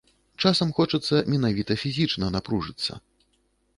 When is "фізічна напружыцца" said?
1.85-2.91